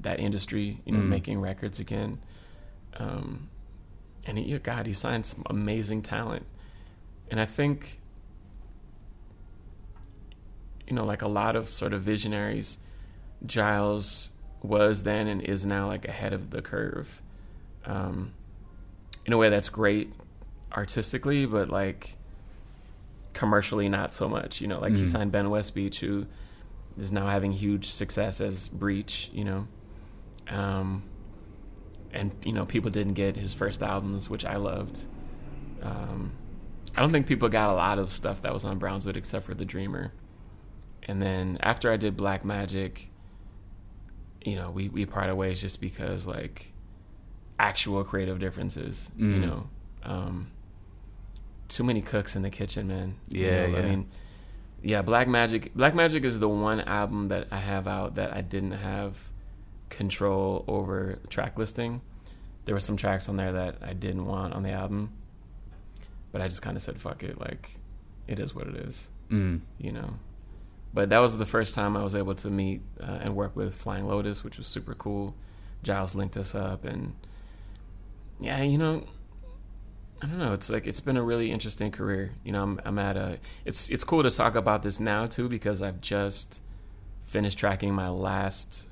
[0.00, 1.08] that industry, you know, Mm.
[1.08, 2.18] making records again.
[2.98, 3.48] Um,
[4.26, 6.44] and he, God, he signed some amazing talent,
[7.30, 8.00] and I think,
[10.86, 12.78] you know, like a lot of sort of visionaries,
[13.46, 14.30] Gilles
[14.62, 17.20] was then and is now like ahead of the curve,
[17.84, 18.32] um,
[19.26, 20.12] in a way that's great
[20.74, 22.16] artistically, but like
[23.34, 24.60] commercially not so much.
[24.60, 25.08] You know, like he Mm.
[25.08, 26.26] signed Ben Westbeech, who
[26.98, 29.30] is now having huge success as Breach.
[29.32, 29.68] You know,
[30.48, 31.04] um,
[32.12, 35.02] and you know people didn't get his first albums, which I loved.
[35.82, 36.32] Um,
[36.98, 39.54] I don't think people got a lot of stuff that was on Brownswood except for
[39.54, 40.12] The Dreamer.
[41.04, 43.08] And then after I did Black Magic,
[44.44, 46.72] you know, we we parted ways just because like
[47.58, 49.10] actual creative differences.
[49.16, 49.40] You Mm.
[49.40, 49.66] know,
[50.02, 50.48] um,
[51.68, 53.14] too many cooks in the kitchen, man.
[53.28, 54.08] You Yeah, I mean,
[54.82, 55.72] yeah, Black Magic.
[55.74, 59.16] Black Magic is the one album that I have out that I didn't have
[59.88, 62.00] control over track listing.
[62.64, 65.10] There were some tracks on there that I didn't want on the album,
[66.32, 67.78] but I just kind of said, "Fuck it," like
[68.26, 69.60] it is what it is, Mm.
[69.78, 70.14] you know.
[70.94, 73.74] But that was the first time I was able to meet uh, and work with
[73.74, 75.34] Flying Lotus, which was super cool.
[75.84, 77.14] Gilles linked us up, and
[78.40, 79.04] yeah, you know,
[80.22, 80.52] I don't know.
[80.54, 82.32] It's like it's been a really interesting career.
[82.44, 83.38] You know, I'm I'm at a.
[83.64, 86.60] It's it's cool to talk about this now too because I've just
[87.24, 88.86] finished tracking my last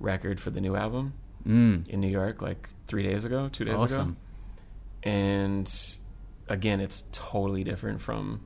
[0.00, 1.12] record for the new album
[1.46, 1.86] Mm.
[1.88, 4.14] in New York like three days ago, two days ago,
[5.02, 5.96] and
[6.48, 8.44] again, it's totally different from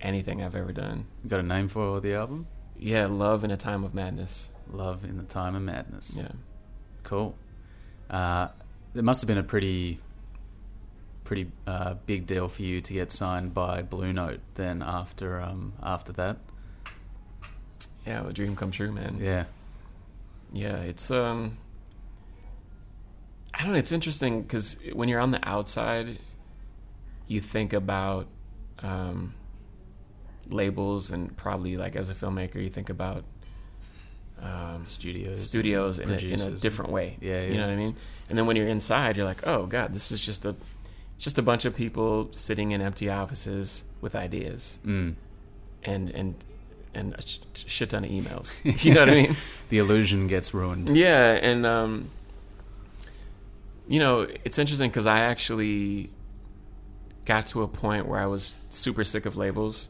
[0.00, 1.06] anything I've ever done.
[1.24, 2.46] You got a name for the album?
[2.78, 4.50] Yeah, love in a time of madness.
[4.70, 6.16] Love in the Time of Madness.
[6.18, 6.32] Yeah.
[7.04, 7.36] Cool.
[8.10, 8.48] Uh,
[8.94, 10.00] it must have been a pretty,
[11.24, 14.40] pretty uh, big deal for you to get signed by Blue Note.
[14.56, 16.38] Then after um, after that,
[18.06, 19.18] Yeah, a dream come true, man.
[19.20, 19.44] yeah,
[20.52, 21.56] Yeah, it's um
[23.54, 23.78] I don't know.
[23.78, 26.18] It's interesting because when you're on the outside,
[27.28, 28.26] you think about
[28.80, 29.34] um,
[30.48, 33.24] labels and probably like as a filmmaker, you think about
[34.42, 37.16] um, Studios, studios in a, in a different way.
[37.20, 37.96] Yeah, you know what I mean.
[38.28, 40.54] And then when you're inside, you're like, oh god, this is just a
[41.18, 45.14] just a bunch of people sitting in empty offices with ideas Mm.
[45.84, 46.34] and and
[46.94, 47.22] and a
[47.54, 48.60] shit ton of emails.
[48.84, 49.36] you know what I mean?
[49.70, 50.96] The illusion gets ruined.
[50.96, 52.10] Yeah, and um,
[53.88, 56.10] you know, it's interesting because I actually
[57.26, 59.88] got to a point where I was super sick of labels.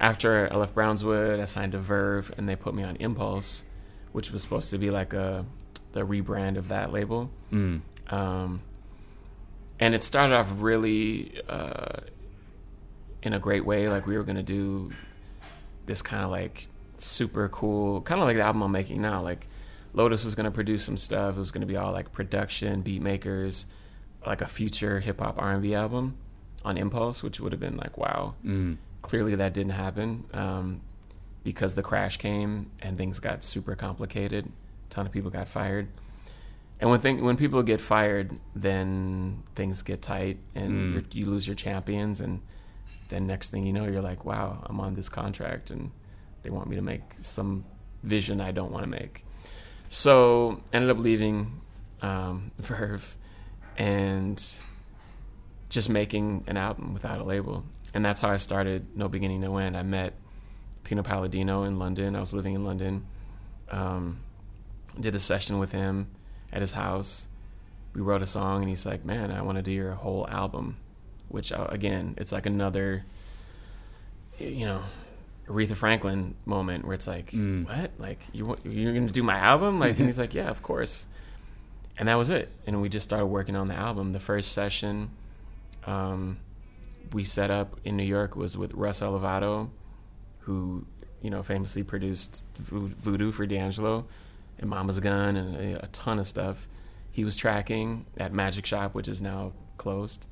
[0.00, 3.64] After I left Brownswood, I signed to Verve, and they put me on Impulse,
[4.12, 5.44] which was supposed to be like a
[5.92, 7.30] the rebrand of that label.
[7.52, 7.82] Mm.
[8.08, 8.62] Um,
[9.78, 12.00] and it started off really uh,
[13.22, 13.88] in a great way.
[13.88, 14.90] Like we were gonna do
[15.84, 16.66] this kind of like
[16.98, 19.20] super cool, kind of like the album I'm making now.
[19.20, 19.46] Like
[19.92, 21.36] Lotus was gonna produce some stuff.
[21.36, 23.66] It was gonna be all like production, beat makers,
[24.26, 26.16] like a future hip hop R and B album
[26.64, 28.34] on Impulse, which would have been like wow.
[28.44, 28.76] Mm.
[29.02, 30.80] Clearly, that didn't happen um,
[31.42, 34.44] because the crash came and things got super complicated.
[34.46, 35.88] A ton of people got fired.
[36.80, 41.14] And when thing, when people get fired, then things get tight, and Mm.
[41.14, 42.40] you're, lose your champions, and
[43.08, 45.90] then next thing you know, you're like, "Wow, I'm on this contract, and
[46.42, 47.64] they want me to make some
[48.02, 49.24] vision I don't want to make."
[49.90, 51.60] So ended up leaving
[52.02, 53.14] um, Verve,
[53.76, 54.42] and
[55.70, 57.64] just making an album without a label,
[57.94, 59.76] and that's how I started No Beginning, No End.
[59.76, 60.12] I met
[60.84, 62.14] Pino Palladino in London.
[62.14, 63.06] I was living in London.
[63.70, 64.20] Um,
[64.98, 66.08] did a session with him
[66.52, 67.26] at his house.
[67.94, 70.76] We wrote a song, and he's like, "Man, I want to do your whole album,"
[71.28, 73.04] which uh, again, it's like another,
[74.38, 74.80] you know,
[75.48, 77.66] Aretha Franklin moment where it's like, Mm.
[77.66, 77.92] "What?
[77.98, 81.06] Like you, you're going to do my album?" Like, and he's like, "Yeah, of course."
[81.98, 82.48] And that was it.
[82.66, 84.12] And we just started working on the album.
[84.12, 85.10] The first session
[85.86, 86.38] um,
[87.12, 89.70] we set up in New York was with Russ Elevado,
[90.40, 90.86] who
[91.22, 94.06] you know famously produced Voodoo for D'Angelo
[94.58, 96.68] and Mama's Gun and a, a ton of stuff.
[97.12, 100.26] He was tracking at Magic Shop, which is now closed,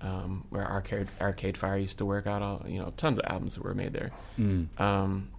[0.00, 2.42] um, where Arcade Arcade Fire used to work out.
[2.42, 4.10] All you know, tons of albums that were made there.
[4.38, 4.80] Mm.
[4.80, 5.30] Um,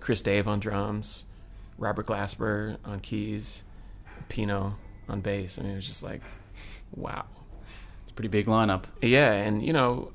[0.00, 1.24] Chris Dave on drums,
[1.78, 3.64] Robert Glasper on keys,
[4.28, 4.76] Pino
[5.08, 5.58] on bass.
[5.58, 6.22] I mean, it was just like,
[6.94, 7.26] wow.
[8.10, 8.86] It's pretty big lineup.
[9.00, 10.10] Yeah, and you know,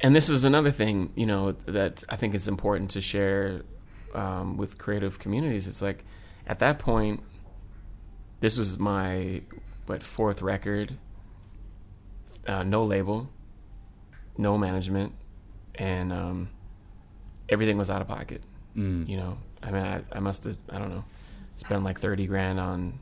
[0.00, 3.64] and this is another thing, you know, that I think is important to share
[4.14, 5.68] um, with creative communities.
[5.68, 6.06] It's like
[6.46, 7.22] at that point,
[8.40, 9.42] this was my
[9.84, 10.96] what fourth record,
[12.46, 13.28] uh, no label,
[14.38, 15.12] no management,
[15.74, 16.48] and um,
[17.50, 18.42] everything was out of pocket.
[18.74, 19.06] Mm.
[19.06, 21.04] You know, I mean, I, I must have, I don't know,
[21.56, 23.00] spent like 30 grand on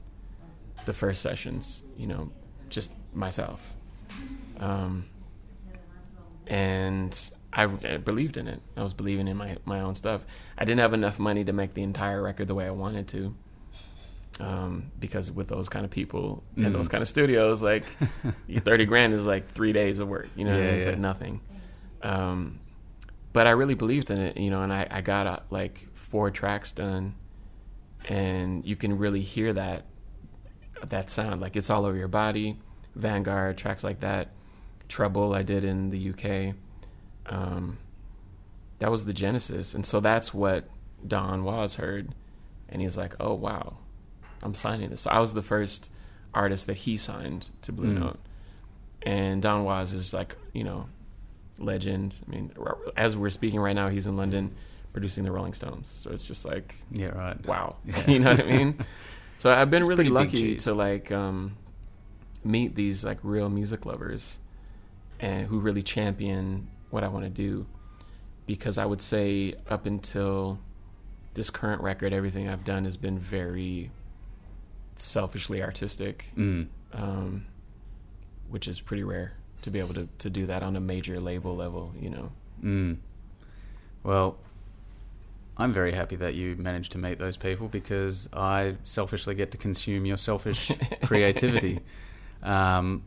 [0.84, 2.28] the first sessions, you know,
[2.68, 3.74] just myself.
[4.60, 5.06] Um,
[6.46, 8.60] and I, I believed in it.
[8.76, 10.24] I was believing in my, my own stuff.
[10.58, 13.34] I didn't have enough money to make the entire record the way I wanted to.
[14.40, 16.66] Um, because with those kind of people Mm.
[16.66, 17.84] and those kind of studios, like
[18.50, 20.90] 30 grand is like three days of work, you know, Yeah, it's yeah.
[20.92, 21.40] like nothing.
[22.02, 22.58] Um,
[23.34, 26.30] but I really believed in it, you know, and I, I got uh, like four
[26.30, 27.14] tracks done
[28.08, 29.84] and you can really hear that,
[30.86, 31.40] that sound.
[31.40, 32.58] Like it's all over your body.
[32.94, 34.28] Vanguard, tracks like that.
[34.88, 36.54] Trouble I did in the UK.
[37.26, 37.78] Um,
[38.78, 39.74] that was the genesis.
[39.74, 40.68] And so that's what
[41.06, 42.14] Don Was heard.
[42.68, 43.76] And he was like, oh, wow,
[44.42, 45.02] I'm signing this.
[45.02, 45.90] So I was the first
[46.34, 48.00] artist that he signed to Blue Mm.
[48.00, 48.18] Note.
[49.02, 50.86] And Don Was is like, you know,
[51.58, 52.16] legend.
[52.26, 52.52] I mean,
[52.96, 54.54] as we're speaking right now, he's in London
[54.92, 55.86] producing the Rolling Stones.
[55.88, 57.46] So it's just like, Yeah, right.
[57.46, 57.76] wow.
[57.84, 58.00] Yeah.
[58.10, 58.78] you know what I mean?
[59.38, 61.56] So I've been It's really lucky to like um,
[62.44, 64.38] meet these like real music lovers
[65.20, 67.66] and who really champion what I want to do.
[68.46, 70.58] Because I would say up until
[71.34, 73.90] this current record, everything I've done has been very
[74.96, 76.66] selfishly artistic, Mm.
[76.92, 77.46] um,
[78.50, 79.32] which is pretty rare
[79.62, 82.32] to be able to, to do that on a major label level, you know.
[82.62, 82.96] Mm.
[84.02, 84.36] Well,
[85.56, 89.58] I'm very happy that you managed to meet those people because I selfishly get to
[89.58, 90.72] consume your selfish
[91.04, 91.80] creativity.
[92.42, 93.04] Um,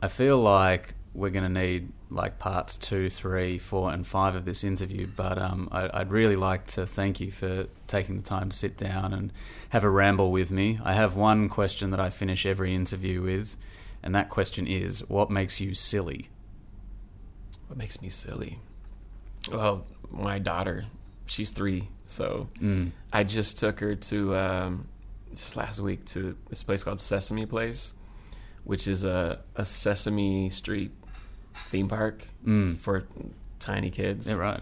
[0.00, 4.44] I feel like we're going to need like parts two, three, four, and five of
[4.44, 8.48] this interview, but um, I, I'd really like to thank you for taking the time
[8.50, 9.32] to sit down and
[9.70, 10.78] have a ramble with me.
[10.82, 13.56] I have one question that I finish every interview with,
[14.02, 16.28] and that question is what makes you silly?
[17.66, 18.58] What makes me silly?
[19.52, 20.84] Well, my daughter,
[21.26, 22.92] she's three, so Mm.
[23.12, 24.88] I just took her to um,
[25.30, 27.92] this last week to this place called Sesame Place,
[28.68, 30.90] which is a, a Sesame Street
[31.70, 32.76] theme park Mm.
[32.76, 33.04] for
[33.58, 34.60] tiny kids Yeah, right.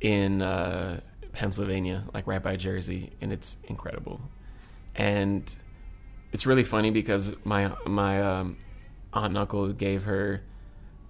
[0.00, 1.00] in uh,
[1.32, 4.20] Pennsylvania, like right by Jersey, and it's incredible.
[4.96, 5.42] And
[6.32, 8.56] it's really funny because my my um,
[9.12, 10.42] aunt and uncle gave her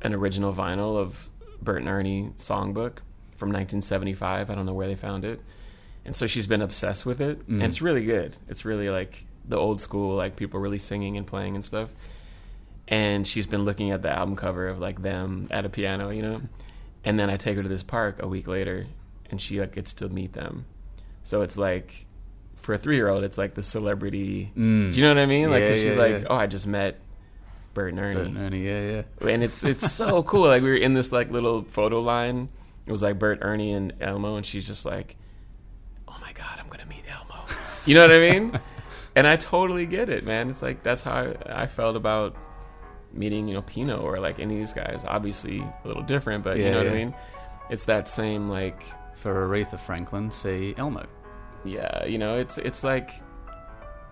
[0.03, 1.29] an original vinyl of
[1.63, 2.99] Bert and Ernie songbook
[3.37, 4.51] from 1975.
[4.51, 5.41] I don't know where they found it,
[6.05, 8.37] and so she's been obsessed with it, and it's really good.
[8.49, 11.91] It's really like the old school, like people really singing and playing and stuff.
[12.95, 16.23] And she's been looking at the album cover of like them at a piano, you
[16.23, 16.43] know.
[17.05, 18.87] And then I take her to this park a week later,
[19.31, 20.67] and she like gets to meet them.
[21.25, 22.07] So it's like
[22.57, 24.53] for a three year old, it's like the celebrity.
[24.57, 24.93] Mm.
[24.93, 25.51] Do you know what I mean?
[25.51, 27.01] Like, Yeah, she's yeah, like, oh, I just met
[27.75, 29.29] Bert and Ernie, Bert and Ernie, yeah, yeah.
[29.29, 30.47] and it's it's so cool.
[30.47, 32.49] Like we were in this like little photo line.
[32.87, 35.17] It was like Bert, Ernie, and Elmo, and she's just like,
[36.07, 37.45] "Oh my god, I'm gonna meet Elmo."
[37.87, 38.61] You know what I mean?
[39.17, 40.49] and I totally get it, man.
[40.49, 42.37] It's like that's how I, I felt about
[43.15, 45.05] meeting, you know, Pino or like any of these guys.
[45.07, 47.15] Obviously, a little different, but you Yeah, know what I mean.
[47.71, 48.83] It's that same like
[49.15, 51.07] For Aretha Franklin, say Elmo.
[51.65, 53.23] yeah you know it's it's like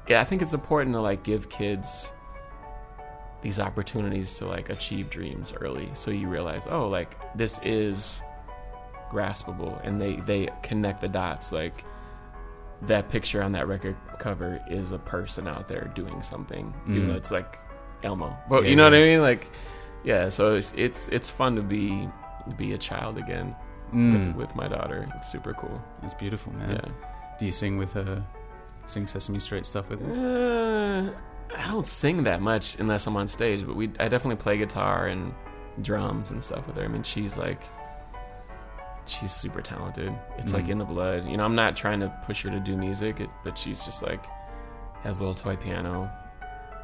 [0.08, 2.12] yeah i think it's important to like give kids
[3.42, 8.22] these opportunities to like achieve dreams early so you realize oh like this is
[9.10, 11.84] graspable and they they connect the dots like
[12.82, 17.08] that picture on that record cover is a person out there doing something even Mm.
[17.08, 17.58] though it's like
[18.02, 19.50] elmo but Yeah, you know what i mean like
[20.04, 22.08] yeah so it's it's, it's fun to be
[22.56, 23.54] be a child again
[23.94, 24.28] Mm.
[24.34, 26.70] with, with my daughter it's super cool That's beautiful, man.
[26.70, 28.24] yeah Do you sing with her?
[28.86, 31.12] Sing Sesame Street stuff with her?
[31.52, 34.56] Uh, I don't sing that much unless I'm on stage, but we I definitely play
[34.56, 35.34] guitar and
[35.82, 36.84] drums and stuff with her.
[36.84, 37.60] I mean, she's like
[39.06, 40.12] she's super talented.
[40.38, 40.70] It's like Mm.
[40.70, 41.26] in the blood.
[41.28, 44.02] You know, I'm not trying to push her to do music, it, but she's just
[44.02, 44.24] like
[45.02, 46.10] has a little toy piano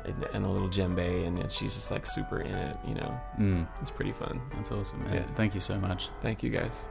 [0.05, 2.77] and, and a little djembe, and she's just like super in it.
[2.87, 3.69] You know, Mm.
[3.81, 4.41] it's pretty fun.
[4.55, 5.15] That's awesome, man.
[5.15, 5.35] Yeah.
[5.35, 6.11] Thank you so much.
[6.23, 6.89] Thank you guys.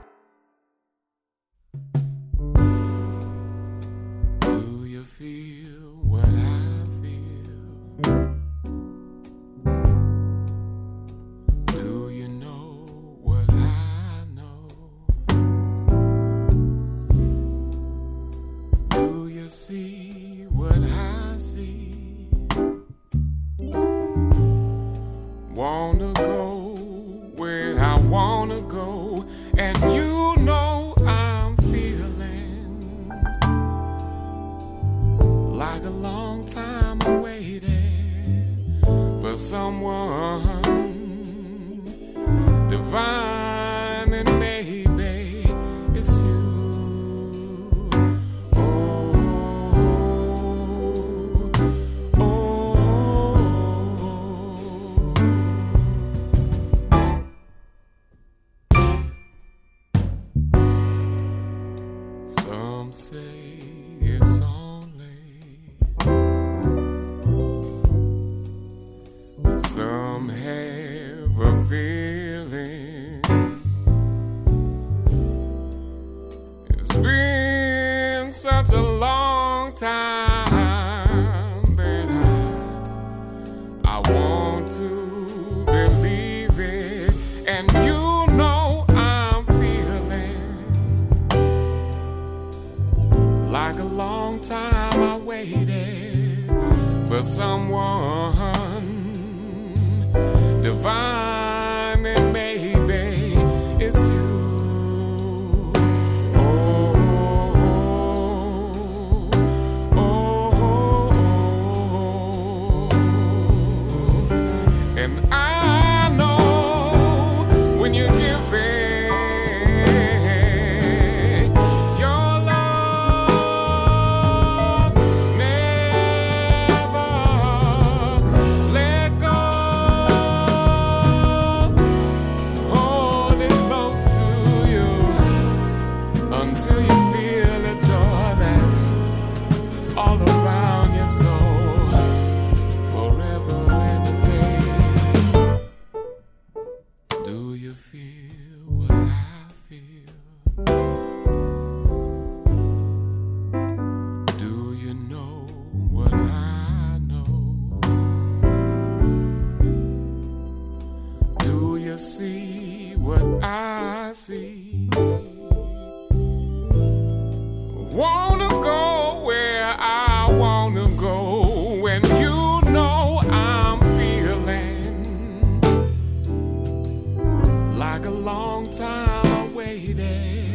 [179.67, 180.47] waited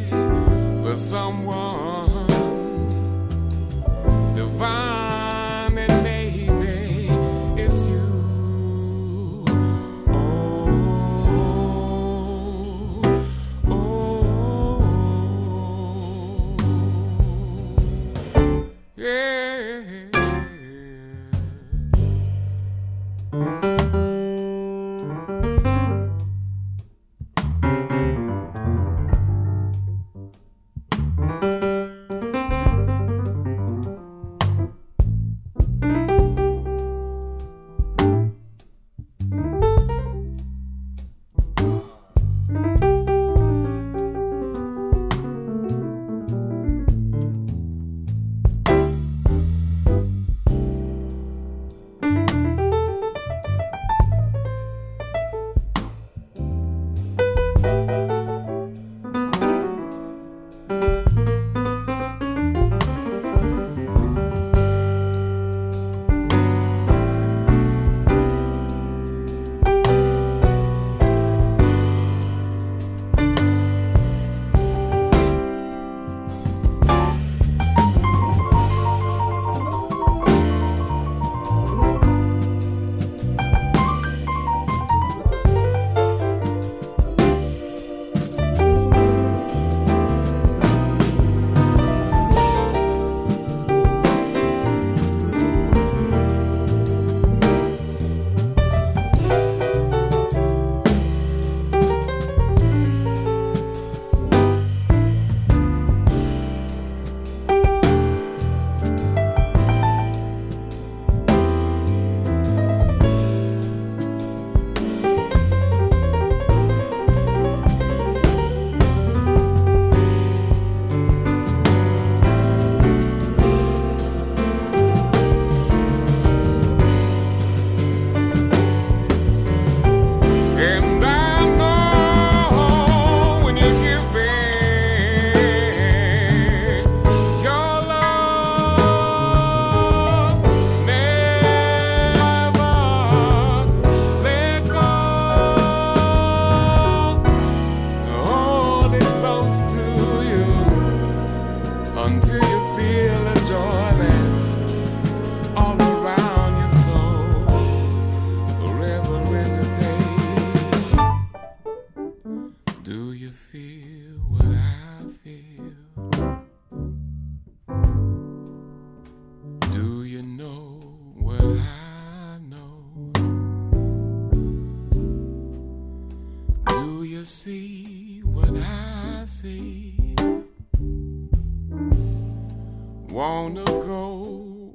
[0.83, 2.27] for someone
[4.35, 5.12] divine.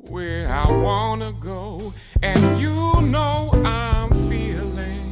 [0.10, 5.06] where I wanna go, and you know I'm feeling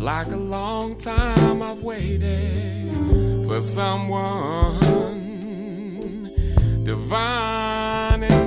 [0.00, 2.94] like a long time I've waited
[3.46, 4.80] for someone
[6.84, 8.39] divine.